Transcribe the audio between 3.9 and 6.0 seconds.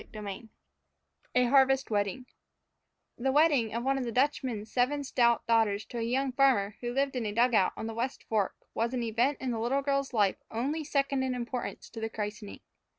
of the Dutchman's seven stout daughters to